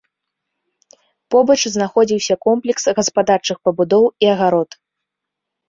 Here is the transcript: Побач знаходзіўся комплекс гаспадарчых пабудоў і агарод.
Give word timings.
Побач 1.35 1.57
знаходзіўся 1.75 2.35
комплекс 2.47 2.83
гаспадарчых 3.03 3.57
пабудоў 3.69 4.05
і 4.27 4.33
агарод. 4.35 4.69